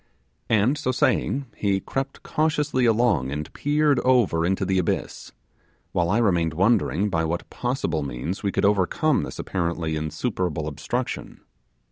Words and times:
And, 0.49 0.79
so 0.79 0.91
saying, 0.91 1.45
he 1.55 1.79
crept 1.79 2.23
cautiously 2.23 2.85
along 2.85 3.29
and 3.29 3.53
peered 3.53 3.99
over 3.99 4.43
into 4.47 4.65
the 4.65 4.79
abyss, 4.79 5.31
while 5.91 6.09
I 6.09 6.17
remained 6.17 6.55
wondering 6.55 7.07
by 7.11 7.23
what 7.23 7.47
possible 7.51 8.01
means 8.01 8.41
we 8.41 8.51
could 8.51 8.65
overcome 8.65 9.21
this 9.21 9.37
apparently 9.37 9.95
insuperable 9.95 10.67
obstruction. 10.67 11.41